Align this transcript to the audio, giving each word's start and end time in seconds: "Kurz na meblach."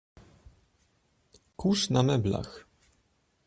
"Kurz 1.57 1.89
na 1.89 2.03
meblach." 2.03 2.67